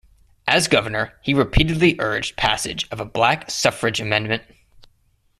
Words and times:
As 0.47 0.67
governor, 0.67 1.13
he 1.21 1.31
repeatedly 1.31 1.95
urged 1.99 2.35
passage 2.35 2.87
of 2.89 2.99
a 2.99 3.05
black 3.05 3.51
suffrage 3.51 4.01
amendment. 4.01 4.41